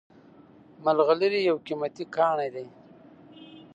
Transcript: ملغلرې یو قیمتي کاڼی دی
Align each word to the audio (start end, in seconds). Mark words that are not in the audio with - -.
ملغلرې 0.83 1.39
یو 1.49 1.57
قیمتي 1.65 2.03
کاڼی 2.15 2.49
دی 2.55 2.65